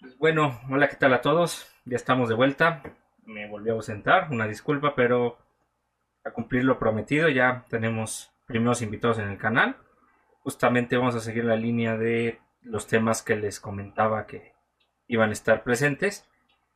[0.00, 1.66] Pues bueno, hola, ¿qué tal a todos?
[1.86, 2.82] Ya estamos de vuelta.
[3.24, 5.38] Me volví a ausentar, una disculpa, pero
[6.24, 9.76] a cumplir lo prometido ya tenemos primeros invitados en el canal.
[10.40, 14.52] Justamente vamos a seguir la línea de los temas que les comentaba que
[15.08, 16.28] iban a estar presentes.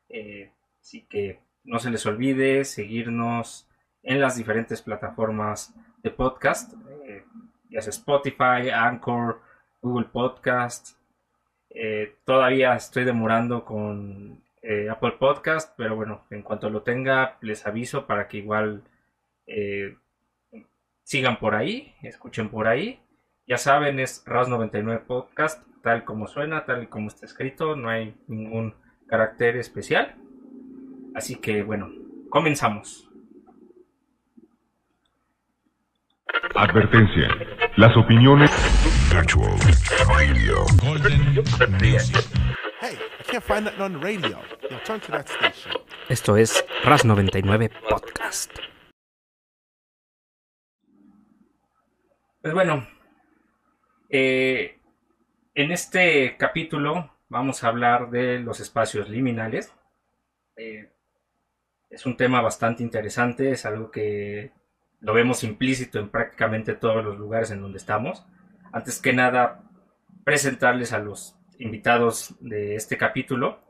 [0.09, 3.69] Eh, así que no se les olvide seguirnos
[4.03, 6.73] en las diferentes plataformas de podcast,
[7.05, 7.27] eh,
[7.69, 9.43] ya sea Spotify, Anchor,
[9.83, 10.98] Google Podcast.
[11.71, 14.43] Eh, todavía estoy demorando con
[14.91, 18.83] Apple Podcast, pero bueno, en cuanto lo tenga les aviso para que igual
[21.09, 23.01] sigan por ahí, escuchen por ahí.
[23.47, 28.75] Ya saben, es RAS99 Podcast, tal como suena, tal como está escrito, no hay ningún
[29.07, 30.17] carácter especial.
[31.15, 31.91] Así que bueno,
[32.29, 33.09] comenzamos.
[36.55, 37.29] Advertencia.
[37.77, 38.51] Las opiniones.
[46.09, 48.53] Esto es RAS 99 Podcast.
[52.41, 52.87] Pues bueno,
[54.09, 54.79] eh,
[55.55, 59.75] en este capítulo vamos a hablar de los espacios liminales.
[60.57, 60.91] Eh,
[61.91, 64.53] es un tema bastante interesante, es algo que
[65.01, 68.25] lo vemos implícito en prácticamente todos los lugares en donde estamos.
[68.73, 69.63] Antes que nada,
[70.25, 73.61] presentarles a los invitados de este capítulo.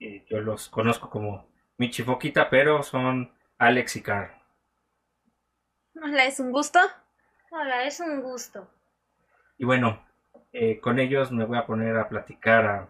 [0.00, 4.30] Eh, yo los conozco como Michi Foquita, pero son Alex y Carl.
[6.02, 6.78] Hola, es un gusto.
[7.50, 8.70] Hola, es un gusto.
[9.56, 10.04] Y bueno,
[10.52, 12.88] eh, con ellos me voy a poner a platicar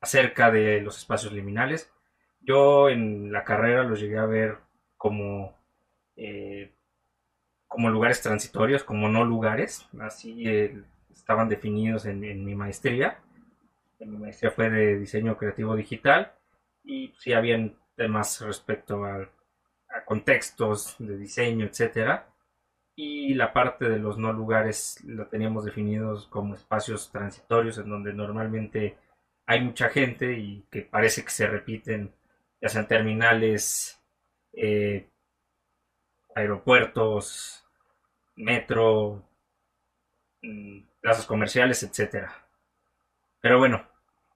[0.00, 1.92] acerca de los espacios liminales.
[2.40, 4.58] Yo en la carrera los llegué a ver
[4.96, 5.56] como,
[6.16, 6.74] eh,
[7.74, 9.86] como lugares transitorios, como no lugares.
[10.00, 10.80] Así eh,
[11.12, 13.18] estaban definidos en, mi maestría.
[13.98, 16.32] Mi maestría fue de diseño creativo digital
[16.84, 19.28] y sí habían temas respecto a,
[19.88, 22.28] a contextos de diseño, etcétera
[22.96, 28.12] y la parte de los no lugares la teníamos definidos como espacios transitorios en donde
[28.12, 28.96] normalmente
[29.46, 32.14] hay mucha gente y que parece que se repiten
[32.60, 34.00] ya sean terminales,
[34.54, 35.10] eh,
[36.34, 37.63] aeropuertos,
[38.36, 39.22] metro,
[40.42, 42.32] mm, plazas comerciales, etcétera.
[43.40, 43.84] Pero bueno,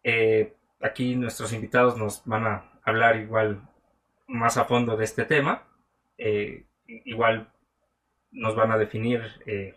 [0.02, 3.62] eh, aquí nuestros invitados nos van a hablar igual
[4.26, 5.62] más a fondo de este tema.
[6.18, 7.50] Eh, igual
[8.30, 9.74] nos van a definir eh,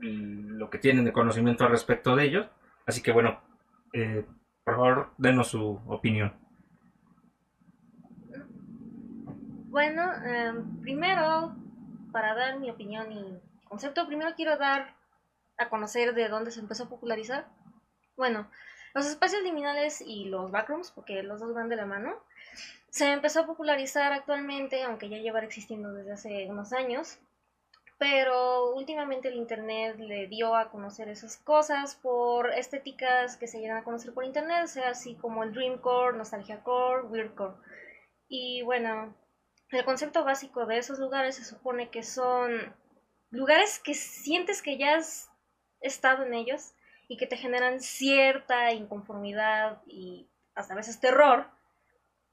[0.00, 2.46] lo que tienen de conocimiento al respecto de ellos.
[2.86, 3.40] Así que bueno,
[4.64, 6.34] por favor, denos su opinión.
[9.70, 10.12] Bueno,
[10.82, 11.56] primero,
[12.12, 14.94] para dar mi opinión y concepto, primero quiero dar
[15.56, 17.46] a conocer de dónde se empezó a popularizar.
[18.16, 18.50] Bueno,
[18.94, 22.16] los espacios liminales y los backrooms, porque los dos van de la mano,
[22.90, 27.18] se empezó a popularizar actualmente, aunque ya lleva existiendo desde hace unos años,
[27.98, 33.78] pero últimamente el internet le dio a conocer esas cosas por estéticas que se llegan
[33.78, 37.54] a conocer por internet, sea así como el dreamcore, nostalgia core, weirdcore.
[38.28, 39.14] Y bueno,
[39.70, 42.74] el concepto básico de esos lugares se supone que son
[43.30, 45.30] lugares que sientes que ya has
[45.80, 46.72] estado en ellos
[47.08, 51.46] y que te generan cierta inconformidad y hasta a veces terror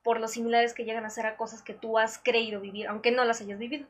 [0.03, 3.11] por los similares que llegan a ser a cosas que tú has creído vivir, aunque
[3.11, 3.87] no las hayas vivido.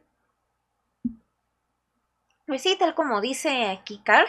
[2.47, 4.27] Pues sí, tal como dice Kikar,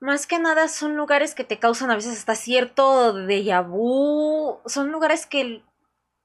[0.00, 4.60] más que nada son lugares que te causan a veces hasta cierto déjà vu.
[4.66, 5.62] Son lugares que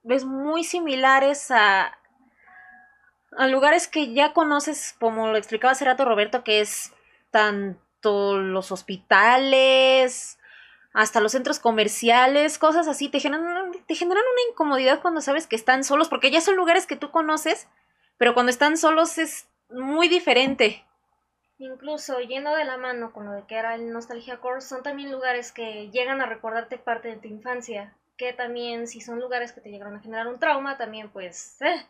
[0.03, 1.97] ves muy similares a,
[3.38, 6.94] a lugares que ya conoces, como lo explicaba hace rato Roberto, que es
[7.31, 10.38] tanto los hospitales,
[10.94, 15.56] hasta los centros comerciales, cosas así, te generan, te generan una incomodidad cuando sabes que
[15.56, 17.67] están solos, porque ya son lugares que tú conoces,
[18.17, 20.85] pero cuando están solos es muy diferente.
[21.57, 25.11] Incluso yendo de la mano con lo de que era el Nostalgia Core, son también
[25.11, 27.96] lugares que llegan a recordarte parte de tu infancia.
[28.17, 31.85] Que también, si son lugares que te llegaron a generar un trauma, también pues eh,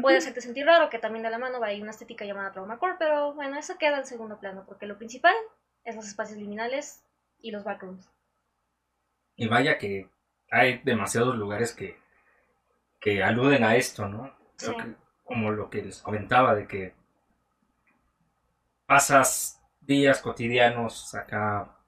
[0.00, 2.78] puede hacerte sentir raro, que también de la mano va a una estética llamada Trauma
[2.78, 5.34] Core, pero bueno, eso queda en segundo plano, porque lo principal
[5.84, 7.04] es los espacios liminales
[7.40, 8.08] y los backrooms.
[9.36, 10.08] Y vaya que
[10.50, 11.96] hay demasiados lugares que,
[13.00, 14.38] que aluden a esto, ¿no?
[15.24, 16.92] como lo que les comentaba, de que
[18.84, 21.78] pasas días cotidianos acá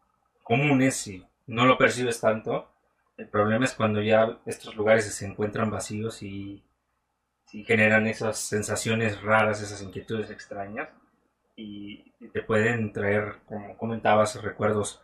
[0.42, 2.71] comunes y no lo percibes tanto.
[3.22, 6.64] El problema es cuando ya estos lugares se encuentran vacíos y,
[7.66, 10.88] generan esas sensaciones raras, esas inquietudes extrañas
[11.54, 15.00] y, te pueden traer, como comentabas, recuerdos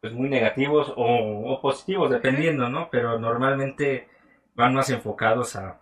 [0.00, 2.88] pues muy negativos o, o positivos, dependiendo, ¿no?
[2.88, 4.08] Pero normalmente
[4.54, 5.80] van más enfocados a,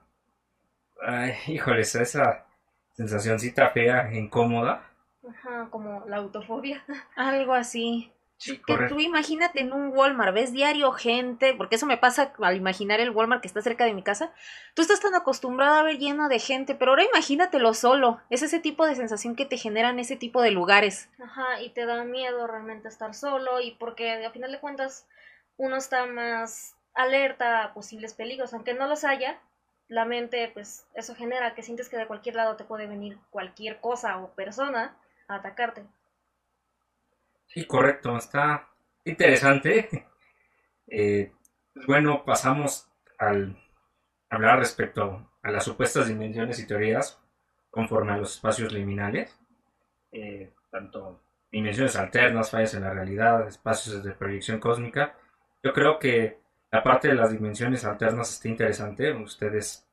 [1.03, 2.47] ay, híjoles, a esa
[2.95, 4.91] sensacioncita fea, incómoda.
[5.29, 6.83] Ajá, como la autofobia.
[7.17, 8.11] Algo así.
[8.39, 12.57] Sí, Que tú imagínate en un Walmart, ves diario gente, porque eso me pasa al
[12.57, 14.33] imaginar el Walmart que está cerca de mi casa.
[14.75, 18.21] Tú estás tan acostumbrado a ver lleno de gente, pero ahora imagínatelo solo.
[18.31, 21.11] Es ese tipo de sensación que te generan ese tipo de lugares.
[21.21, 25.09] Ajá, y te da miedo realmente estar solo y porque a final de cuentas
[25.57, 29.41] uno está más alerta a posibles peligros, aunque no los haya,
[29.89, 33.81] la mente pues eso genera que sientes que de cualquier lado te puede venir cualquier
[33.81, 34.97] cosa o persona
[35.27, 35.85] a atacarte.
[37.49, 38.69] Sí, correcto, está
[39.05, 39.89] interesante.
[40.91, 41.31] Eh,
[41.75, 43.55] pues bueno, pasamos al
[44.31, 47.21] hablar respecto a las supuestas dimensiones y teorías
[47.71, 49.39] conforme a los espacios liminales,
[50.11, 51.21] eh, tanto
[51.53, 55.15] dimensiones alternas, fallas en la realidad, espacios de proyección cósmica.
[55.63, 56.39] Yo creo que
[56.71, 59.13] la parte de las dimensiones alternas está interesante.
[59.13, 59.87] Ustedes,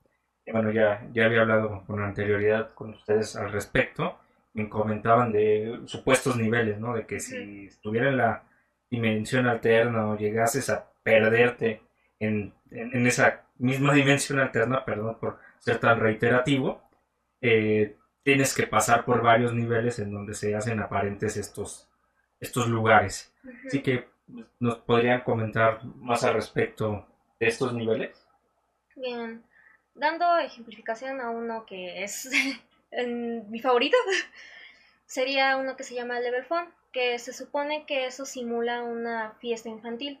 [0.50, 4.18] bueno, ya, ya había hablado con anterioridad con ustedes al respecto
[4.56, 6.94] me comentaban de supuestos niveles, ¿no?
[6.94, 8.42] De que si estuviera en la
[8.90, 11.82] dimensión alterna o llegases a perderte
[12.18, 16.82] en, en- en esa misma dimensión alterna, perdón por ser tan reiterativo,
[17.40, 21.88] eh, tienes que pasar por varios niveles en donde se hacen aparentes estos,
[22.40, 23.32] estos lugares.
[23.66, 24.08] Así que
[24.58, 27.06] nos podrían comentar más al respecto
[27.38, 28.26] de estos niveles.
[28.96, 29.44] Bien,
[29.94, 32.28] dando ejemplificación a uno que es
[33.04, 33.96] mi favorito,
[35.06, 39.68] sería uno que se llama Level Fun, que se supone que eso simula una fiesta
[39.68, 40.18] infantil.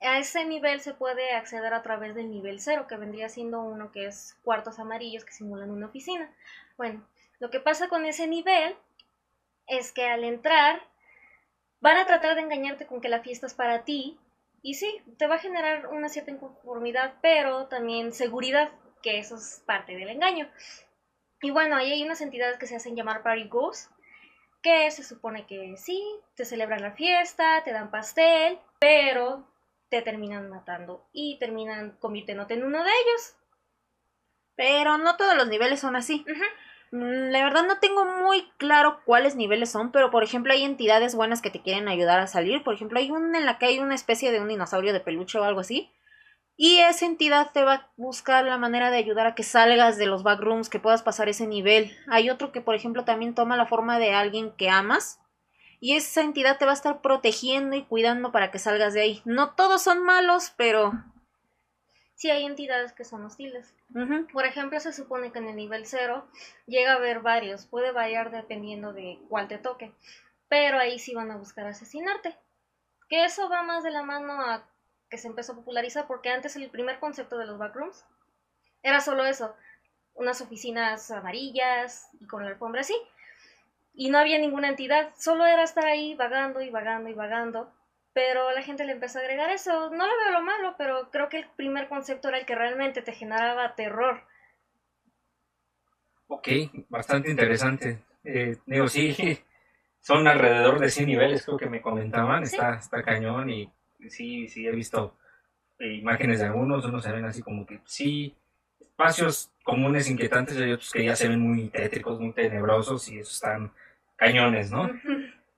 [0.00, 3.92] A ese nivel se puede acceder a través del nivel cero, que vendría siendo uno
[3.92, 6.30] que es cuartos amarillos que simulan una oficina.
[6.76, 7.06] Bueno,
[7.38, 8.76] lo que pasa con ese nivel
[9.66, 10.82] es que al entrar
[11.80, 14.18] van a tratar de engañarte con que la fiesta es para ti
[14.62, 18.70] y sí, te va a generar una cierta inconformidad, pero también seguridad,
[19.02, 20.48] que eso es parte del engaño.
[21.44, 23.90] Y bueno, ahí hay unas entidades que se hacen llamar Party Ghosts,
[24.62, 26.02] que se supone que sí,
[26.36, 29.46] te celebran la fiesta, te dan pastel, pero
[29.90, 33.36] te terminan matando y terminan convirtiéndote en uno de ellos.
[34.56, 36.24] Pero no todos los niveles son así.
[36.92, 41.14] Mm, La verdad no tengo muy claro cuáles niveles son, pero por ejemplo hay entidades
[41.14, 42.64] buenas que te quieren ayudar a salir.
[42.64, 45.38] Por ejemplo, hay una en la que hay una especie de un dinosaurio de peluche
[45.38, 45.92] o algo así.
[46.56, 50.06] Y esa entidad te va a buscar la manera de ayudar a que salgas de
[50.06, 51.96] los backrooms, que puedas pasar ese nivel.
[52.06, 55.20] Hay otro que, por ejemplo, también toma la forma de alguien que amas.
[55.80, 59.22] Y esa entidad te va a estar protegiendo y cuidando para que salgas de ahí.
[59.24, 60.92] No todos son malos, pero...
[62.14, 63.74] Sí hay entidades que son hostiles.
[64.32, 66.26] Por ejemplo, se supone que en el nivel 0
[66.66, 69.92] llega a haber varios, puede variar dependiendo de cuál te toque,
[70.48, 72.38] pero ahí sí van a buscar asesinarte.
[73.08, 74.64] Que eso va más de la mano a
[75.14, 78.04] que se empezó a popularizar, porque antes el primer concepto de los backrooms
[78.82, 79.54] era solo eso,
[80.14, 82.96] unas oficinas amarillas y con la alfombra así.
[83.94, 87.72] Y no había ninguna entidad, solo era estar ahí vagando y vagando y vagando.
[88.12, 89.90] Pero la gente le empezó a agregar eso.
[89.90, 93.00] No le veo lo malo, pero creo que el primer concepto era el que realmente
[93.00, 94.20] te generaba terror.
[96.26, 96.48] Ok,
[96.88, 98.00] bastante interesante.
[98.24, 99.14] Eh, digo, sí,
[100.00, 102.44] son alrededor de 100 niveles, creo que me comentaban.
[102.44, 102.56] Sí.
[102.56, 103.72] Está, está cañón y
[104.10, 105.16] sí, sí, he visto
[105.78, 108.34] eh, imágenes de algunos, unos se ven así como que sí,
[108.80, 113.18] espacios comunes inquietantes y hay otros que ya se ven muy tétricos, muy tenebrosos y
[113.18, 113.72] esos están
[114.16, 114.90] cañones, ¿no?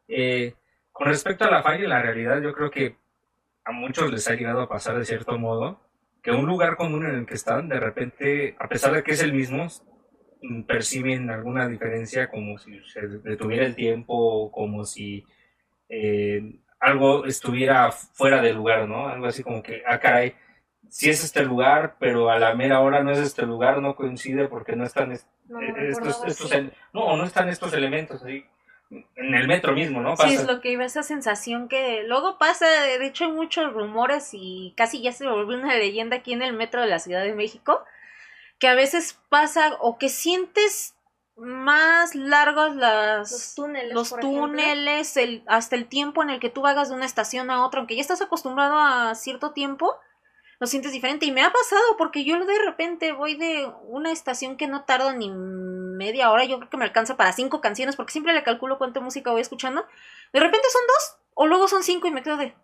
[0.09, 0.55] Eh,
[0.93, 2.97] con respecto a la falla y la realidad, yo creo que
[3.65, 5.81] a muchos les ha llegado a pasar de cierto modo
[6.23, 9.23] que un lugar común en el que están, de repente, a pesar de que es
[9.23, 9.69] el mismo,
[10.67, 15.25] perciben alguna diferencia como si se detuviera el tiempo, como si
[15.89, 19.09] eh, algo estuviera fuera de lugar, ¿no?
[19.09, 20.35] Algo así como que, ah, caray,
[20.89, 24.49] sí es este lugar, pero a la mera hora no es este lugar, no coincide
[24.49, 26.51] porque no están est- No lo estos,
[26.93, 28.45] no, no están estos elementos ahí
[28.91, 30.17] en el metro mismo, ¿no?
[30.17, 34.31] Sí, es lo que iba, esa sensación que luego pasa, de hecho hay muchos rumores
[34.33, 37.35] y casi ya se volvió una leyenda aquí en el metro de la Ciudad de
[37.35, 37.85] México,
[38.59, 40.96] que a veces pasa o que sientes
[41.37, 43.93] más largos las, Los túneles.
[43.93, 44.41] los por ejemplo.
[44.47, 47.81] túneles, el, hasta el tiempo en el que tú vagas de una estación a otra,
[47.81, 49.97] aunque ya estás acostumbrado a cierto tiempo,
[50.59, 51.27] lo sientes diferente.
[51.27, 55.13] Y me ha pasado porque yo de repente voy de una estación que no tarda
[55.13, 58.79] ni media hora, yo creo que me alcanza para cinco canciones, porque siempre le calculo
[58.79, 59.87] cuánta música voy escuchando.
[60.33, 62.55] De repente son dos, o luego son cinco y me quedo de,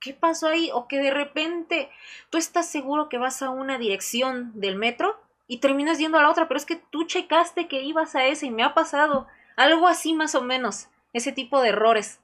[0.00, 0.70] ¿qué pasó ahí?
[0.72, 1.90] O que de repente
[2.30, 6.30] tú estás seguro que vas a una dirección del metro y terminas yendo a la
[6.30, 9.26] otra, pero es que tú checaste que ibas a esa y me ha pasado
[9.56, 12.20] algo así más o menos, ese tipo de errores.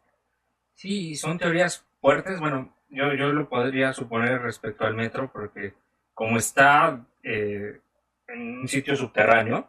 [0.74, 5.74] Sí, son teorías fuertes, bueno, yo, yo lo podría suponer respecto al metro, porque
[6.12, 7.80] como está eh,
[8.28, 9.68] en un sitio subterráneo,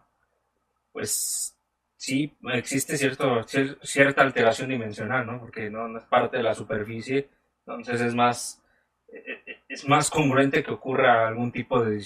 [0.91, 1.57] pues
[1.95, 3.43] sí existe cierto,
[3.81, 5.39] cierta alteración dimensional, ¿no?
[5.39, 8.61] Porque no, no es parte de la superficie, entonces es más,
[9.67, 12.01] es más congruente que ocurra algún tipo de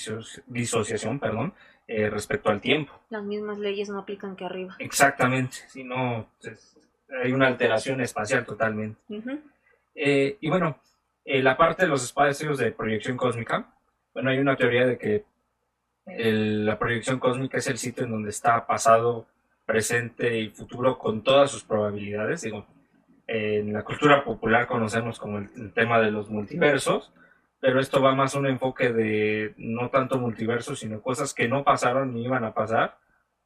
[0.48, 1.53] disociación, perdón,
[1.88, 2.94] eh, respecto al tiempo.
[3.10, 4.75] Las mismas leyes no aplican que arriba.
[4.79, 6.27] Exactamente, si no,
[7.24, 9.00] hay una alteración espacial totalmente.
[9.96, 10.79] y bueno,
[11.25, 13.74] la parte de los espacios de proyección cósmica,
[14.13, 15.25] bueno, hay una teoría de que
[16.06, 19.27] la proyección cósmica es el sitio en donde está pasado,
[19.65, 22.41] presente y futuro con todas sus probabilidades.
[22.41, 22.65] Digo,
[23.31, 27.13] en la cultura popular conocemos como el, tema de los multiversos,
[27.62, 32.13] pero esto va más un enfoque de no tanto multiversos, sino cosas que no pasaron
[32.13, 32.98] ni iban a pasar,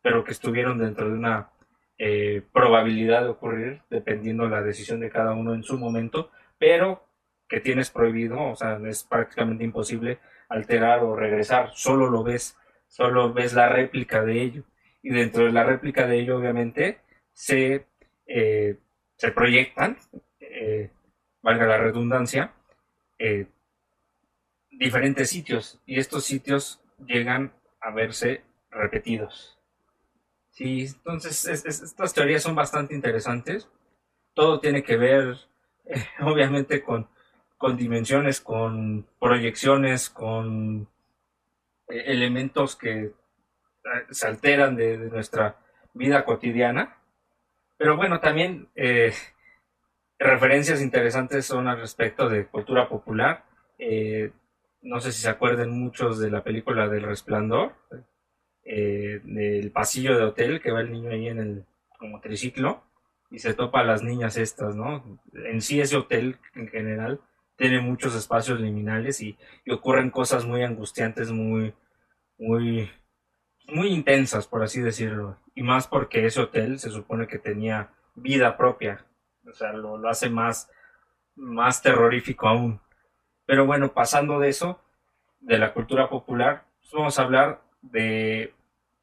[0.02, 1.50] pero que estuvieron dentro de una
[1.98, 7.06] eh, probabilidad de ocurrir, dependiendo la decisión de cada uno en su momento, pero
[7.50, 13.34] que tienes prohibido, o sea, es prácticamente imposible alterar o regresar, solo lo ves, solo
[13.34, 14.64] ves la réplica de ello.
[15.02, 17.00] Y dentro de la réplica de ello, obviamente,
[17.34, 17.86] se,
[18.28, 18.78] eh,
[19.24, 19.98] se proyectan,
[20.42, 20.92] eh,
[21.42, 22.54] valga la redundancia,
[23.18, 23.48] eh,
[24.70, 25.80] diferentes sitios.
[25.86, 29.58] Y estos sitios llegan a verse repetidos.
[30.52, 33.70] Sí, entonces estas teorías son bastante interesantes.
[34.34, 35.38] Todo tiene que ver,
[36.20, 37.08] obviamente, con
[37.64, 40.86] con dimensiones, con proyecciones, con
[41.88, 43.14] eh, elementos que
[44.12, 45.56] se alteran de, nuestra
[45.94, 46.98] vida cotidiana.
[47.78, 49.14] Pero bueno, también eh,
[50.20, 53.46] referencias interesantes son al respecto de cultura popular.
[54.82, 57.74] no sé si se acuerdan muchos de la película del resplandor,
[58.64, 61.66] del pasillo de hotel que va el niño ahí en el
[61.98, 62.84] como triciclo
[63.34, 65.20] y se topa a las niñas estas, ¿no?
[65.34, 67.20] En sí ese hotel en general
[67.58, 69.38] tiene muchos espacios liminales y,
[69.72, 71.74] ocurren cosas muy angustiantes, muy,
[72.38, 72.90] muy,
[73.68, 75.38] muy intensas, por así decirlo.
[75.56, 79.06] Y más porque ese hotel se supone que tenía vida propia.
[79.48, 80.70] O sea, lo, hace más,
[81.36, 82.82] más terrorífico aún.
[83.46, 84.82] Pero bueno, pasando de eso,
[85.40, 88.54] de la cultura popular, pues vamos a hablar de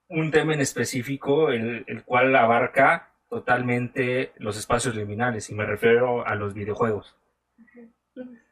[0.09, 6.27] un tema en específico, el, el cual abarca totalmente los espacios liminales, y me refiero
[6.27, 7.17] a los videojuegos.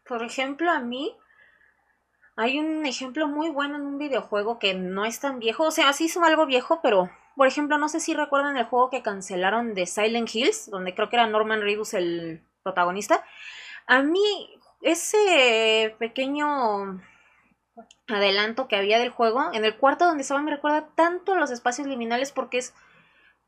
[0.07, 1.17] Por ejemplo, a mí
[2.39, 5.93] hay un ejemplo muy bueno en un videojuego que no es tan viejo, o sea,
[5.93, 9.75] sí es algo viejo, pero por ejemplo, no sé si recuerdan el juego que cancelaron
[9.75, 13.25] de Silent Hills, donde creo que era Norman Reedus el protagonista.
[13.89, 14.23] A mí
[14.83, 17.01] ese pequeño
[18.07, 21.89] adelanto que había del juego, en el cuarto donde estaba me recuerda tanto los espacios
[21.89, 22.73] liminales porque es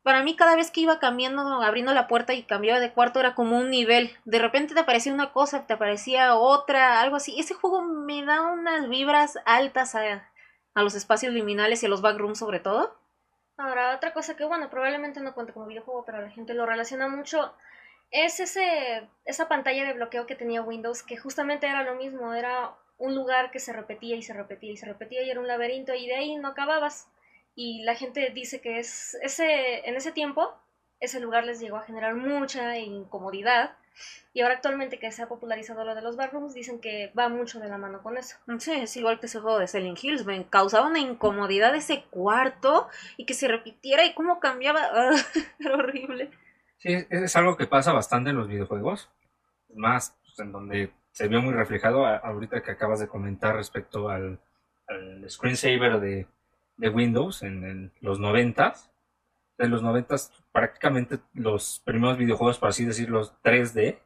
[0.03, 3.35] para mí cada vez que iba cambiando, abriendo la puerta y cambiaba de cuarto era
[3.35, 4.11] como un nivel.
[4.25, 7.39] De repente te aparecía una cosa, te aparecía otra, algo así.
[7.39, 10.27] Ese juego me da unas vibras altas a,
[10.75, 12.97] los espacios liminales y a los backrooms sobre todo.
[13.57, 17.07] Ahora, otra cosa que, bueno, probablemente no cuente como videojuego, pero la gente lo relaciona
[17.07, 17.53] mucho,
[18.09, 22.75] es ese, esa pantalla de bloqueo que tenía Windows, que justamente era lo mismo, era
[22.97, 25.93] un lugar que se repetía y se repetía y se repetía y era un laberinto
[25.93, 27.07] y de ahí no acababas
[27.55, 30.53] y la gente dice que es ese en ese tiempo
[30.99, 33.75] ese lugar les llegó a generar mucha incomodidad
[34.33, 37.59] y ahora actualmente que se ha popularizado lo de los barrooms dicen que va mucho
[37.59, 38.37] de la mano con eso.
[38.59, 42.87] Sí, es igual que ese juego de Selling Hills, me causaba una incomodidad ese cuarto
[43.17, 44.81] y que se repitiera y cómo cambiaba,
[45.59, 46.31] era horrible.
[46.77, 49.09] Sí, es algo que pasa bastante en los videojuegos,
[49.75, 54.39] más pues, en donde se vio muy reflejado ahorita que acabas de comentar respecto al,
[54.87, 56.27] al screensaver de
[56.81, 58.73] de Windows en, los 90
[59.59, 60.15] En los 90
[60.51, 63.99] prácticamente los primeros videojuegos, por así decirlo, 3D.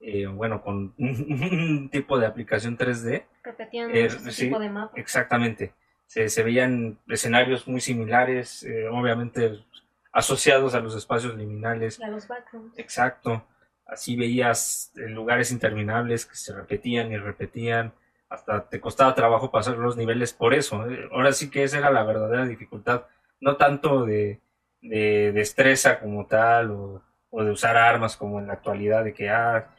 [0.00, 3.24] Eh, bueno, con un tipo de aplicación 3D.
[3.44, 4.98] Repetían eh, tipo de mapa.
[4.98, 5.74] Exactamente.
[6.06, 9.62] Se, veían escenarios muy similares, eh, obviamente
[10.10, 11.98] asociados a los espacios liminales.
[12.00, 12.78] Y a los backrooms.
[12.78, 13.44] Exacto.
[13.84, 17.92] Así veías lugares interminables que se repetían y repetían
[18.28, 20.88] hasta te costaba trabajo pasar los niveles por eso.
[20.88, 21.08] ¿eh?
[21.12, 23.04] Ahora sí que esa era la verdadera dificultad,
[23.40, 24.40] no tanto de,
[24.82, 29.70] de destreza como tal o, de usar armas como en la actualidad, de que, ah,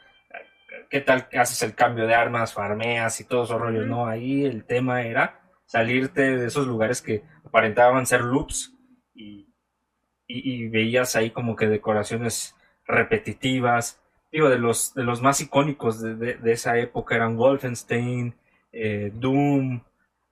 [0.88, 3.86] ¿qué tal que haces el cambio de armas, farmeas y todos esos rollos?
[3.86, 8.74] No, ahí el tema era salirte de esos lugares que aparentaban ser loops
[9.14, 9.52] y,
[10.26, 14.00] y, veías ahí como que decoraciones repetitivas.
[14.32, 18.34] Digo, de los, de los más icónicos de, de esa época eran Wolfenstein,
[18.72, 19.80] eh, Doom,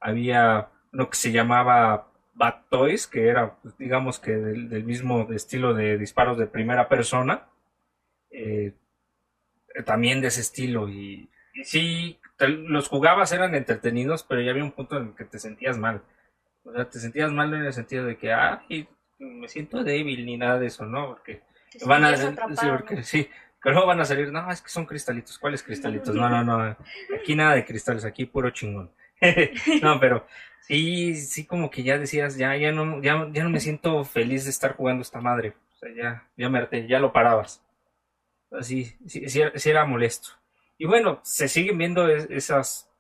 [0.00, 5.75] había uno que se llamaba Bad Toys, que era, pues, digamos que del, mismo estilo
[5.75, 7.47] de disparos de primera persona.
[8.30, 8.73] Eh,
[9.85, 10.88] también de ese estilo.
[10.88, 15.14] Y, y sí, te- los jugabas, eran entretenidos, pero ya había un punto en el
[15.14, 16.02] que te sentías mal.
[16.64, 18.62] O sea, te sentías mal en el sentido de que, ah,
[19.18, 21.09] me siento débil ni nada de eso, ¿no?
[21.09, 21.42] Porque
[21.87, 22.66] van a sí,
[23.02, 23.28] sí,
[23.62, 26.15] que luego van a salir, no, es que son cristalitos, ¿cuáles cristalitos?
[26.15, 26.77] No, no, no,
[27.21, 28.91] aquí nada de cristales, aquí puro chingón.
[29.83, 30.27] no, pero
[30.61, 34.45] sí, sí como que ya decías, ya, ya no, ya, ya no me siento feliz
[34.45, 35.55] de estar jugando esta madre.
[35.75, 37.62] O sea, ya, ya me harté, ya lo parabas.
[38.50, 40.31] Así, sí, sí, era molesto.
[40.79, 42.91] Y bueno, se siguen viendo es- esas,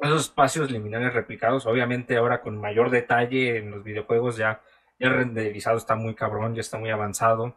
[0.00, 4.60] esos espacios liminales replicados, obviamente ahora con mayor detalle en los videojuegos ya,
[4.98, 7.56] ya renderizado está muy cabrón, ya está muy avanzado.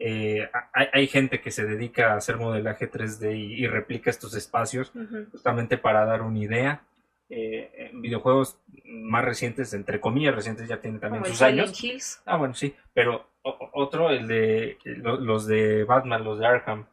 [0.00, 4.34] Eh, hay, hay gente que se dedica a hacer modelaje 3D y, y replica estos
[4.34, 4.92] espacios
[5.32, 6.82] justamente para dar una idea.
[7.30, 11.84] Eh, en videojuegos más recientes, entre comillas recientes, ya tienen también Como sus años.
[11.84, 12.22] Hills.
[12.24, 16.86] Ah, bueno, sí, pero o- otro, el de lo- los de Batman, los de Arkham.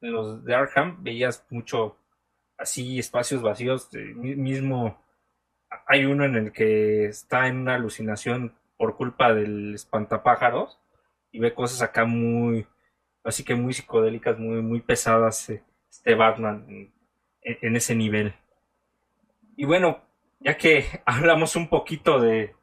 [0.00, 1.96] Los de Arkham veías mucho
[2.58, 4.98] así espacios vacíos, eh, mi- mismo
[5.86, 10.78] hay uno en el que está en una alucinación por culpa del espantapájaros
[11.32, 12.66] y ve cosas acá muy,
[13.24, 16.92] así que muy psicodélicas, muy, muy pesadas, eh, este Batman
[17.42, 18.34] en, ese nivel.
[19.56, 20.00] Y bueno,
[20.40, 22.54] ya que hablamos un poquito de,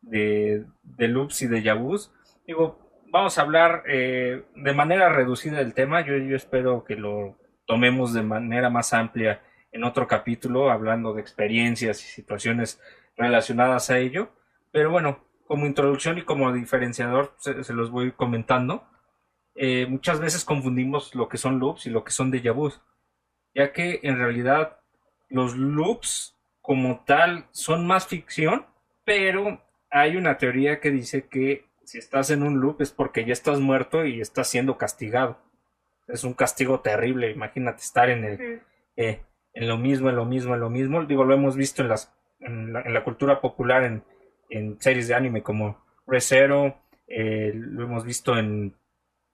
[0.00, 2.12] de, de loops y de yabús,
[2.46, 6.04] digo, vamos a hablar eh, de manera reducida del tema.
[6.04, 7.36] Yo espero que lo
[7.66, 12.80] tomemos de manera más amplia en otro capítulo, hablando de experiencias y situaciones
[13.16, 14.30] relacionadas a ello.
[14.72, 18.84] Pero bueno, como introducción y como diferenciador, se, se los voy comentando.
[19.54, 22.80] Eh, muchas veces confundimos lo que son loops y lo que son déjà vus,
[23.54, 24.80] ya que en realidad
[25.28, 28.64] los loops como tal son más ficción,
[29.04, 33.34] pero hay una teoría que dice que si estás en un loop es porque ya
[33.34, 35.36] estás muerto y estás siendo castigado.
[36.08, 38.62] Es un castigo terrible, imagínate estar en el
[38.96, 39.20] eh,
[39.52, 41.04] en lo mismo, en lo mismo, en lo mismo.
[41.04, 44.02] Digo, lo hemos visto en las en la, en la cultura popular en,
[44.52, 48.74] en series de anime como Re:Zero, eh, lo hemos visto en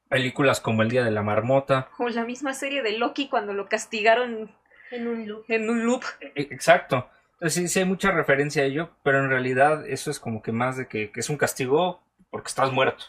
[0.08, 1.88] películas como El Día de la Marmota.
[1.98, 4.50] O la misma serie de Loki cuando lo castigaron
[4.90, 5.44] En un loop.
[5.48, 6.02] en un loop.
[6.20, 7.08] E- e- Exacto.
[7.34, 10.50] Entonces sí, sí hay mucha referencia a ello, pero en realidad eso es como que
[10.50, 12.00] más de que, que es un castigo
[12.30, 13.04] porque estás muerto.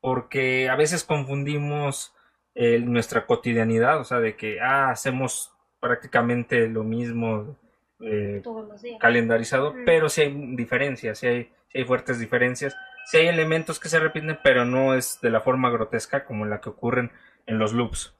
[0.00, 2.14] Porque a veces confundimos
[2.54, 7.56] eh, nuestra cotidianidad, o sea, de que ah, hacemos prácticamente lo mismo
[8.00, 8.98] eh, Todos los días.
[9.00, 9.78] calendarizado, Ujú.
[9.84, 13.98] pero sí hay diferencias, sí hay, sí hay fuertes diferencias, sí hay elementos que se
[13.98, 17.10] repiten, pero no es de la forma grotesca como la que ocurren
[17.46, 18.14] en los loops.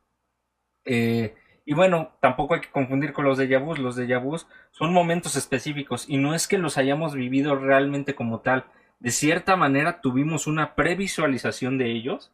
[0.85, 3.79] Eh, y bueno, tampoco hay que confundir con los déjà vus.
[3.79, 8.41] Los déjà vus son momentos específicos y no es que los hayamos vivido realmente como
[8.41, 8.65] tal.
[9.01, 12.33] De cierta manera tuvimos una previsualización de ellos,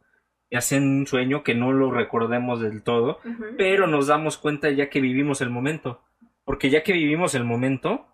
[0.49, 3.19] ya sea en un sueño que no lo recordemos del todo,
[3.57, 6.01] pero nos damos cuenta ya que vivimos el momento.
[6.45, 8.07] Porque ya que vivimos el momento,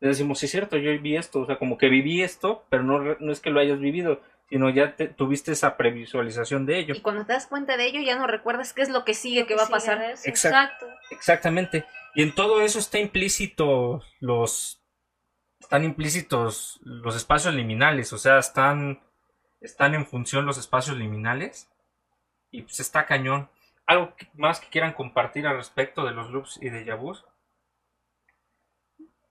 [0.00, 3.16] decimos, sí es cierto, yo vi esto, o sea, como que viví esto, pero no,
[3.18, 6.94] no es que lo hayas vivido, sino ya te- tuviste esa previsualización de ello.
[6.94, 9.46] Y cuando te das cuenta de ello, ya no recuerdas qué es lo que sigue
[9.46, 10.02] que va a pasar.
[10.02, 10.86] eso, Exacto.
[10.86, 10.86] Exacto.
[11.10, 11.84] Exactamente.
[12.14, 14.76] Y en todo eso está implícito los
[15.60, 19.00] están implícitos los espacios liminales, o sea, están
[19.60, 21.70] están en función los espacios liminales
[22.50, 23.48] y pues está cañón.
[23.86, 27.24] Algo más que quieran compartir al respecto de los loops y de vus.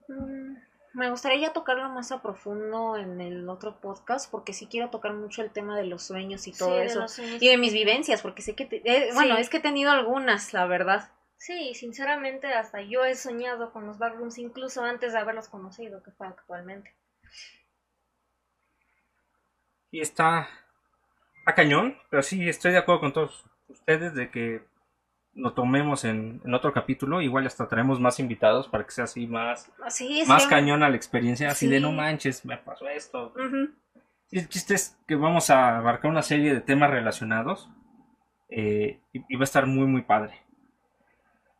[0.09, 0.57] Mm,
[0.93, 5.13] Me gustaría ya tocarlo más a profundo en el otro podcast, porque sí quiero tocar
[5.13, 7.07] mucho el tema de los sueños y todo Sí, de eso.
[7.07, 7.41] sueños.
[7.41, 8.65] Y de mis vivencias, porque sé que...
[8.65, 9.41] te- eh, Bueno, Sí.
[9.41, 11.11] es que he tenido algunas, la verdad.
[11.37, 16.11] Sí, sinceramente hasta yo he soñado con los backrooms incluso antes de haberlos conocido, que
[16.11, 16.93] fue actualmente.
[19.91, 20.49] Y está
[21.45, 24.63] a cañón, pero sí estoy de acuerdo con todos ustedes de que
[25.35, 27.21] lo tomemos en, en otro capítulo.
[27.21, 30.95] Igual hasta traemos más invitados para que sea así más, Sí, más sería- cañona la
[30.95, 31.81] experiencia, así de Sí.
[31.81, 33.33] no manches, me pasó esto.
[33.35, 33.69] Ujú.
[34.27, 37.69] Sí, el chiste es que vamos a abarcar una serie de temas relacionados
[38.49, 40.41] eh, y, y va a estar muy, muy padre.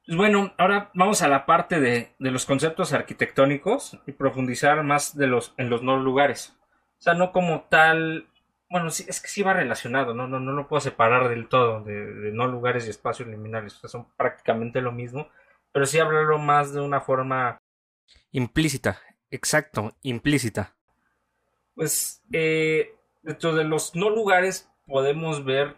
[0.06, 5.16] Pues bueno, ahora vamos a la parte de, de los conceptos arquitectónicos y profundizar más
[5.16, 6.58] de los, en los no lugares.
[6.98, 8.28] O sea, no como tal.
[8.70, 11.82] Bueno, sí, es que sí va relacionado, no, no, no lo puedo separar del todo
[11.84, 13.76] de, de no lugares y espacios liminales.
[13.76, 15.28] O sea, son prácticamente lo mismo,
[15.72, 17.60] pero sí hablarlo más de una forma
[18.32, 19.02] implícita.
[19.32, 20.76] Exacto, implícita.
[21.76, 25.78] Pues eh, dentro de los no lugares podemos ver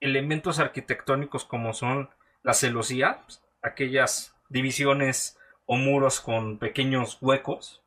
[0.00, 2.10] elementos arquitectónicos como son
[2.42, 7.82] las celosías, aquellas divisiones o muros con pequeños huecos.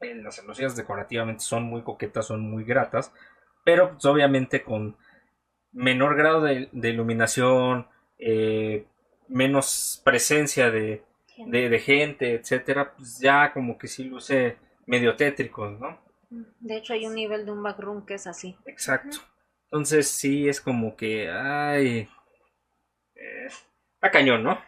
[0.00, 3.12] Las celosías decorativamente son muy coquetas, son muy gratas,
[3.64, 4.96] pero pues, obviamente con
[5.72, 8.86] menor grado de, iluminación, eh,
[9.28, 11.02] menos presencia de,
[11.46, 14.56] de, gente, etcétera, pues ya como que sí luce
[14.86, 16.00] medio tétrico, ¿no?
[16.30, 18.56] De hecho, hay un nivel de un backroom que es así.
[18.66, 19.18] Exacto.
[19.64, 22.08] Entonces sí es como que, ay,
[23.14, 23.48] eh,
[24.00, 24.58] a cañón, ¿no?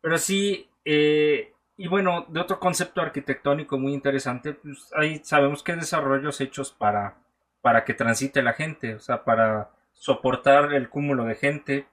[0.00, 5.72] Pero sí, eh, y bueno, de otro concepto arquitectónico muy interesante, pues ahí sabemos que
[5.72, 7.14] hay desarrollos hechos para,
[7.62, 11.86] para que transite la gente, o sea, para soportar el cúmulo de gente,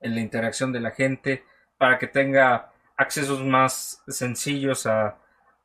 [0.00, 1.44] en la interacción de la gente,
[1.78, 5.16] para que tenga accesos más sencillos a,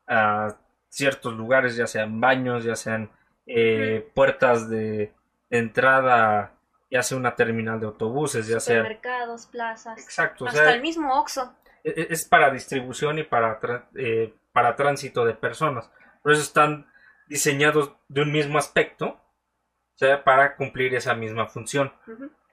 [0.07, 0.55] a
[0.89, 3.11] ciertos lugares, ya sean baños, ya sean
[3.45, 5.13] eh, puertas de,
[5.51, 6.53] entrada,
[6.89, 8.81] ya sea una terminal de autobuses, ya sea...
[8.81, 9.99] Mercados, plazas.
[9.99, 10.47] Exacto.
[10.47, 11.53] Hasta el mismo Oxxo.
[11.83, 13.59] E, e, es para distribución y para,
[13.95, 15.91] eh, para tránsito de personas.
[16.21, 16.87] Por eso están
[17.27, 21.93] diseñados de un mismo aspecto, o sea, para cumplir esa misma función.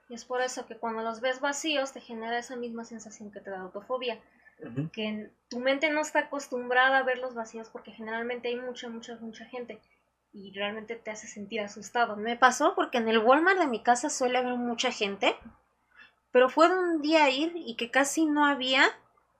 [0.08, 3.40] Y es por eso que cuando los ves vacíos te genera esa misma sensación que
[3.40, 4.20] te da autofobia.
[4.92, 9.16] Que tu mente no está acostumbrada a ver los vacíos porque generalmente hay mucha, mucha,
[9.16, 9.80] mucha gente
[10.32, 12.16] y realmente te hace sentir asustado.
[12.16, 15.34] Me pasó porque en el Walmart de mi casa suele haber mucha gente,
[16.30, 18.84] pero fue de un día ir y que casi no había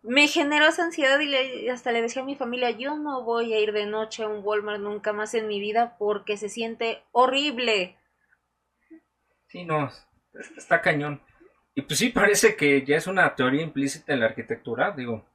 [0.02, 3.60] me generó esa ansiedad y hasta le decía a mi familia, yo no voy a
[3.60, 7.96] ir de noche a un Walmart nunca más en mi vida porque se siente horrible.
[9.48, 9.90] Sí, no,
[10.56, 11.20] está cañón.
[11.74, 15.26] Y pues sí, parece que ya es una teoría implícita en la arquitectura, digo.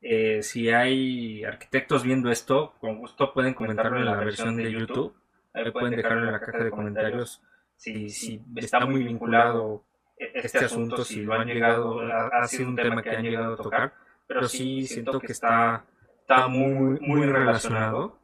[0.00, 5.14] Eh, si hay arquitectos viendo esto, con gusto pueden comentarlo en la versión de YouTube.
[5.54, 7.42] Ahí pueden dejarlo en la caja de comentarios
[7.76, 9.84] si, si está muy vinculado
[10.16, 14.03] este asunto, si lo han llegado, ha sido un tema que han llegado a tocar
[14.26, 15.84] pero sí siento que está,
[16.20, 18.18] está muy, muy relacionado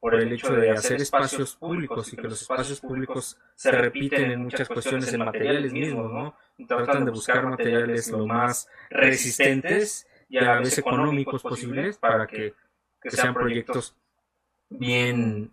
[0.00, 4.42] por el hecho de hacer espacios públicos y que los espacios públicos se repiten en
[4.42, 6.36] muchas cuestiones en materiales mismos, ¿no?
[6.66, 12.54] Tratan de buscar materiales lo más resistentes y a la vez económicos posibles para que,
[13.08, 13.96] sean proyectos
[14.68, 15.50] bien,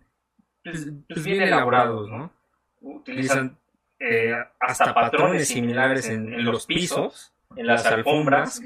[0.62, 2.32] pues, pues bien elaborados, ¿no?
[2.80, 3.56] Utilizan
[3.98, 8.60] eh, hasta patrones similares en, los pisos, en las alfombras,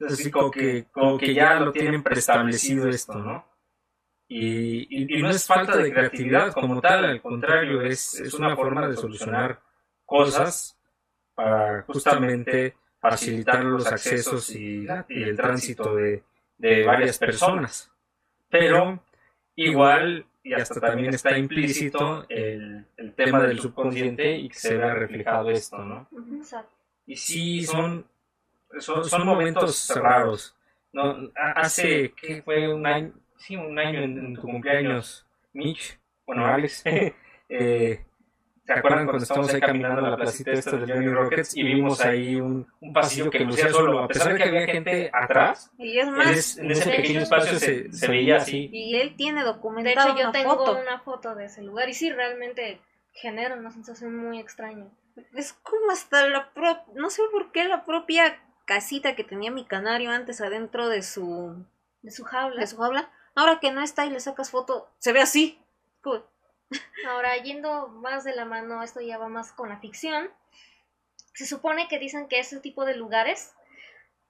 [0.00, 3.46] Así como que, como que ya lo tienen preestablecido esto, ¿no?
[4.28, 8.96] Y, no es falta de creatividad como tal, al contrario, es, es una forma de
[8.96, 9.60] solucionar
[10.04, 10.78] cosas
[11.34, 16.24] para justamente facilitar los accesos y, el tránsito de,
[16.58, 17.90] de, varias personas.
[18.50, 19.02] Pero
[19.54, 24.94] igual, y hasta también está implícito el, el tema del subconsciente y que se vea
[24.94, 26.08] reflejado esto, ¿no?
[27.06, 28.04] Y sí, son
[28.80, 30.54] son, momentos raros.
[30.92, 32.72] No, hace, que fue?
[32.72, 36.82] Un año, sí, un año en, tu cumpleaños, Mitch, bueno, Alex,
[37.48, 38.06] eh,
[38.66, 42.00] ¿Se acuerdan cuando estábamos ahí caminando en la placita esta de Johnny Rockets y vimos
[42.00, 45.70] ahí un, un pasillo que lucía solo, a pesar de que había gente atrás?
[45.78, 48.68] Y es más, en, ese pequeño espacio se, se, veía así.
[48.72, 50.80] Y él tiene documentado De hecho, yo tengo foto.
[50.80, 52.80] una foto de ese lugar y sí, realmente
[53.12, 54.86] genera una sensación muy extraña.
[55.32, 59.64] Es como hasta la propia, no sé por qué la propia casita que tenía mi
[59.64, 61.64] canario antes adentro de su
[62.02, 62.60] de su jaula.
[62.60, 63.10] De su jaula.
[63.34, 65.60] Ahora que no está y le sacas foto, se ve así.
[67.08, 70.30] Ahora, yendo más de la mano, esto ya va más con la ficción.
[71.34, 73.54] Se supone que dicen que ese tipo de lugares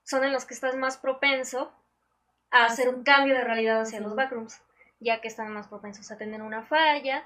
[0.05, 1.73] son en los que estás más propenso
[2.51, 4.61] a hacer un cambio de realidad hacia los backrooms,
[5.01, 7.25] ya que están más propensos a tener una falla.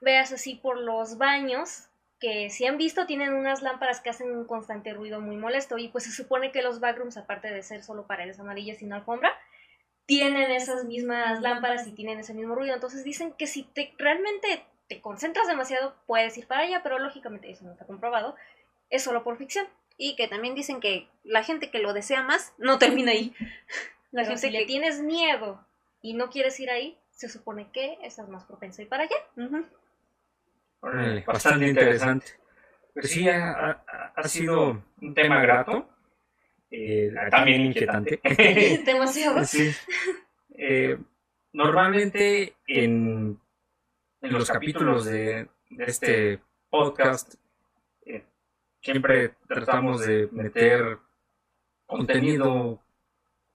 [0.00, 1.88] Veas así por los baños,
[2.20, 5.88] que si han visto tienen unas lámparas que hacen un constante ruido muy molesto y
[5.88, 9.36] pues se supone que los backrooms, aparte de ser solo paredes amarillas sin alfombra,
[10.06, 12.74] tienen esas mismas lámparas y tienen ese mismo ruido.
[12.74, 17.50] Entonces dicen que si te realmente te concentras demasiado puedes ir para allá, pero lógicamente
[17.50, 18.34] eso no está comprobado,
[18.90, 19.66] es solo por ficción.
[19.96, 23.34] Y que también dicen que la gente que lo desea más no termina ahí.
[24.10, 25.62] La gente si le tienes miedo
[26.00, 29.16] y no quieres ir ahí, se supone que estás más propenso a ir para allá
[31.26, 32.26] bastante interesante.
[32.94, 33.82] Pues sí, ha,
[34.24, 35.88] sido un tema grato,
[36.70, 38.20] eh, también inquietante.
[38.84, 39.44] Demasiado.
[39.44, 39.70] sí.
[40.56, 40.98] Eh,
[41.52, 43.38] normalmente en,
[44.20, 47.34] en, los capítulos de, este podcast
[48.04, 48.24] eh,
[48.80, 50.98] siempre tratamos de meter
[51.86, 52.82] contenido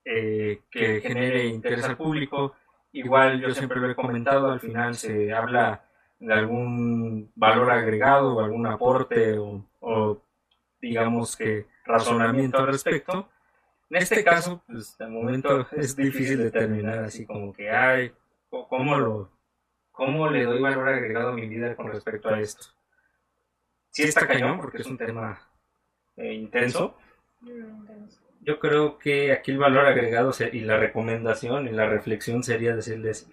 [0.04, 2.54] que genere interés al público.
[2.92, 5.84] Igual yo siempre lo he comentado, al final se habla
[6.18, 10.22] de algún valor agregado o algún aporte o,
[10.80, 13.28] digamos que razonamiento al respecto.
[13.90, 18.12] En este caso, pues de momento es difícil determinar así como que, ay,
[18.48, 19.30] ¿cómo, lo,
[19.92, 22.66] ¿cómo le doy valor agregado a mi vida con respecto a esto?
[23.94, 25.40] sí está cañón porque es un tema
[26.16, 26.96] eh, intenso.
[28.40, 33.30] Yo creo que aquí el valor agregado y la recomendación y la reflexión sería decirles,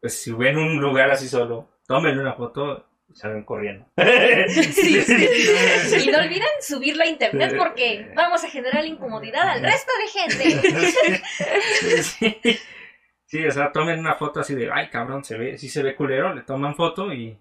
[0.00, 3.84] pues si ven un lugar así solo, tómenle una foto y salgan corriendo.
[3.96, 4.02] Y
[6.10, 10.44] no olviden subirlo a internet porque vamos a generar incomodidad al resto de gente.
[13.26, 15.96] Sí, o sea, tomen una foto así de, ay cabrón, se ve, si se ve
[15.96, 17.38] culero, le toman foto y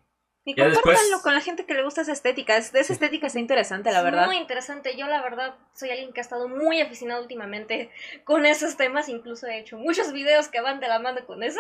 [0.48, 2.56] y compártanlo con la gente que le gusta esa estética.
[2.56, 4.28] Esa estética está interesante, la verdad.
[4.28, 4.96] Muy interesante.
[4.96, 7.92] Yo, la verdad, soy alguien que ha estado muy aficionado últimamente
[8.24, 9.10] con esos temas.
[9.10, 11.60] Incluso he hecho muchos videos que van de la mano con eso.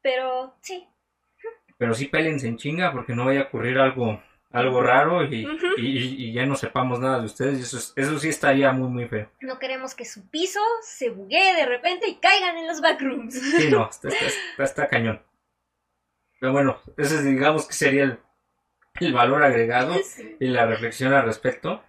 [0.00, 0.88] Pero sí.
[1.82, 5.44] Pero sí pélense en chinga porque no vaya a ocurrir algo algo raro y,
[5.78, 7.58] y, ya no sepamos nada de ustedes.
[7.58, 9.28] Y eso, eso sí estaría muy, muy feo.
[9.40, 13.34] No queremos que su piso se buguee de repente y caigan en los backrooms.
[13.34, 15.20] Sí, no, está, está, está cañón.
[16.38, 18.16] Pero bueno, ese digamos que sería
[19.00, 19.96] el, valor agregado
[20.38, 21.82] y la reflexión al respecto.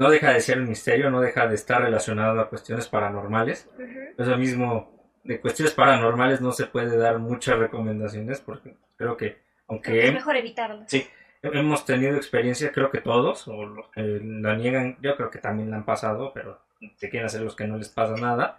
[0.00, 3.70] No deja de ser un misterio, no deja de estar relacionado a cuestiones paranormales.
[4.18, 4.97] Eso mismo,
[5.28, 9.38] de cuestiones paranormales no se puede dar muchas recomendaciones porque creo que,
[9.68, 10.06] aunque...
[10.06, 10.84] Es mejor evitarlo.
[10.88, 11.06] Sí,
[11.42, 15.70] hemos tenido experiencia, creo que todos, o los que la niegan, yo creo que también
[15.70, 16.60] la han pasado, pero
[16.96, 18.58] se quieren hacer los que no les pasa nada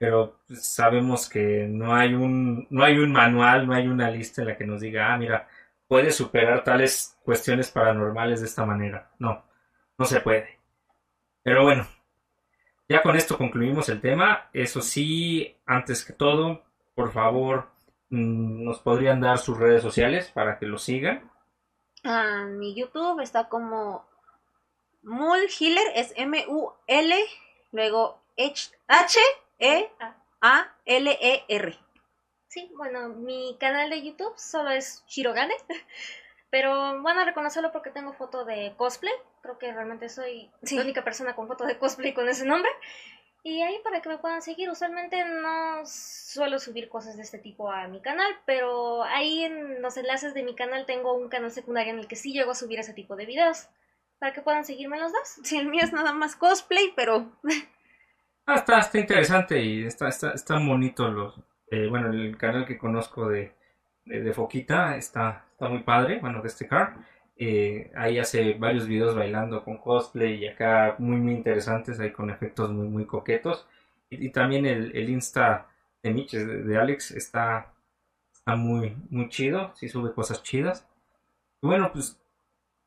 [0.00, 4.48] pero sabemos que no hay un no hay un manual, no hay una lista en
[4.48, 5.46] la que nos diga, ah, mira,
[5.86, 9.10] puedes superar tales cuestiones paranormales de esta manera.
[9.18, 9.44] No,
[9.98, 10.58] no se puede.
[11.42, 11.86] Pero bueno,
[12.90, 14.50] ya con esto concluimos el tema.
[14.52, 16.64] Eso sí, antes que todo,
[16.96, 17.68] por favor,
[18.08, 21.30] mm, nos podrían dar sus redes sociales para que lo sigan.
[22.02, 24.04] Ah, mi YouTube está como
[25.02, 27.14] Mulhiller, es M-U-L,
[27.70, 29.20] luego H, H
[29.60, 30.88] e-A-L-E-R.
[32.48, 35.54] Sí, bueno, mi canal de YouTube solo es Shirogane.
[36.50, 39.14] Pero van a reconocerlo porque tengo foto de cosplay.
[39.42, 42.70] Creo que realmente soy la única persona con foto de cosplay con ese nombre.
[43.42, 47.70] Y ahí para que me puedan seguir, usualmente no suelo subir cosas de este tipo
[47.70, 51.94] a mi canal, pero ahí en los enlaces de mi canal tengo un canal secundario
[51.94, 53.68] en el que sí llego a subir ese tipo de videos.
[54.18, 55.40] Para que puedan seguirme los dos.
[55.42, 57.32] Sí, el mío es nada más cosplay, pero
[58.46, 61.38] Ah, está, está interesante y está, está, está bonito los,
[61.70, 63.54] eh, bueno, el canal que conozco de,
[64.04, 66.96] de, Foquita está, está muy padre, bueno, de este car.
[67.42, 72.30] Eh, ahí hace varios videos bailando con cosplay y acá muy, muy interesantes, ahí con
[72.30, 73.66] efectos muy, muy coquetos.
[74.10, 75.68] Y, también el, el, Insta
[76.02, 77.72] de Mitch, de, Alex, está,
[78.32, 80.86] está muy, muy chido, sí sube cosas chidas.
[81.62, 82.20] Y bueno, pues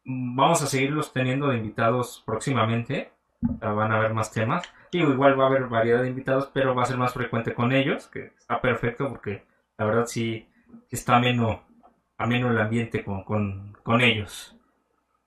[0.06, 3.12] vamos a seguirlos teniendo de invitados próximamente,
[3.42, 4.63] van a haber más temas
[5.00, 8.08] igual va a haber variedad de invitados, pero va a ser más frecuente con ellos,
[8.08, 9.44] que está perfecto porque
[9.78, 10.48] la verdad sí,
[10.89, 11.63] está ameno,
[12.24, 14.56] ameno el ambiente con, ellos.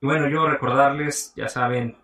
[0.00, 1.98] Y bueno, yo recordarles, ya saben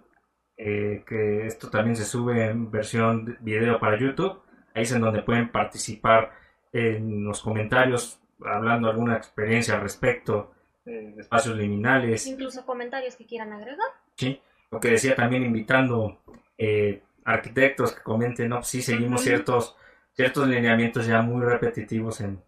[0.59, 4.42] eh, que esto también se sube en versión video para YouTube.
[4.74, 6.33] Ahí es en donde pueden participar
[6.72, 10.52] en los comentarios hablando alguna experiencia al respecto
[10.85, 12.26] espacios liminales.
[12.26, 13.88] Incluso comentarios que quieran agregar.
[14.16, 16.20] Sí, lo que decía también invitando
[16.59, 19.76] eh, arquitectos que comenten, no, sí seguimos ciertos,
[20.12, 22.42] ciertos lineamientos ya muy repetitivos en,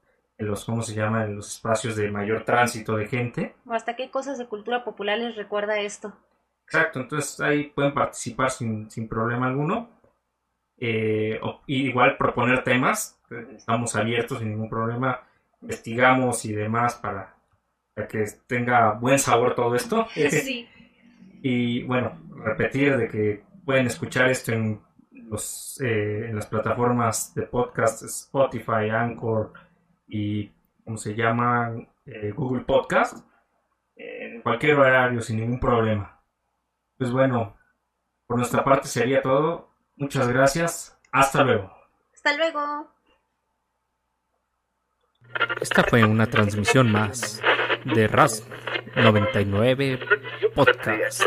[0.44, 1.24] los, ¿cómo se llama?
[1.24, 3.54] En los espacios de mayor tránsito de gente.
[3.66, 6.12] ¿O hasta qué cosas de cultura popular les recuerda esto?
[6.66, 9.90] Exacto, entonces ahí pueden participar sin, problema alguno.
[10.76, 13.20] Eh, igual proponer temas,
[13.57, 15.20] estamos abiertos sin ningún problema,
[15.62, 17.35] investigamos y demás para,
[17.94, 20.07] para que tenga buen sabor todo esto.
[20.14, 20.68] Sí.
[21.42, 24.80] y bueno, repetir de que pueden escuchar esto en,
[25.12, 29.52] los, eh, en las plataformas de podcast Spotify, Anchor
[30.06, 30.50] y,
[30.84, 31.72] ¿cómo se llama?
[32.06, 33.26] Eh, Google Podcast.
[33.96, 36.20] En cualquier horario, sin ningún problema.
[36.98, 37.56] Pues bueno,
[38.26, 39.70] por nuestra parte sería todo.
[39.96, 40.98] Muchas gracias.
[41.12, 41.72] Hasta luego.
[42.12, 42.90] Hasta luego.
[45.60, 47.40] Esta fue una transmisión más
[47.84, 48.46] de RAS
[48.96, 49.98] 99
[50.54, 51.24] Podcast.